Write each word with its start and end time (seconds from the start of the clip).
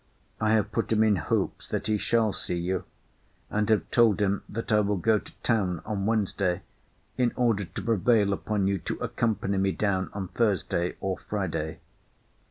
I 0.39 0.53
have 0.53 0.71
put 0.71 0.91
him 0.91 1.03
in 1.03 1.17
hopes 1.17 1.67
that 1.67 1.85
he 1.85 1.99
shall 1.99 2.33
see 2.33 2.57
you; 2.57 2.85
and 3.51 3.69
have 3.69 3.91
told 3.91 4.19
him 4.19 4.41
that 4.49 4.71
I 4.71 4.79
will 4.79 4.97
go 4.97 5.19
to 5.19 5.31
town 5.43 5.79
on 5.85 6.07
Wednesday, 6.07 6.63
in 7.19 7.31
order 7.35 7.65
to 7.65 7.81
prevail 7.83 8.33
upon 8.33 8.65
you 8.65 8.79
to 8.79 8.97
accompany 8.97 9.59
me 9.59 9.73
down 9.73 10.09
on 10.13 10.29
Thursday 10.29 10.95
or 11.01 11.19
Friday. 11.19 11.81